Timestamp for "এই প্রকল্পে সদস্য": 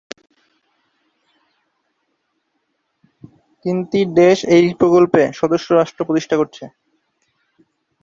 4.55-5.67